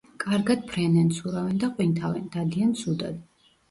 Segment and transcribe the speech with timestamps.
[0.21, 3.27] კარგად ფრენენ, ცურავენ და ყვინთავენ; დადიან ცუდად.